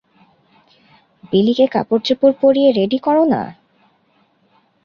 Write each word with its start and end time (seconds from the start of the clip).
বিলিকে 1.23 1.65
কাপড়চোপড় 1.67 2.33
পরিয়ে 2.41 2.69
রেডি 2.71 2.97
করো 2.97 3.23
না? 3.25 3.41